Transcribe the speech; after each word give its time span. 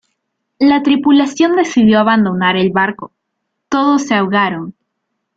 La 0.57 0.81
tripulación 0.81 1.55
decidió 1.55 1.99
abandonar 1.99 2.57
el 2.57 2.71
barco, 2.71 3.11
todos 3.69 4.01
se 4.01 4.15
ahogaron. 4.15 4.73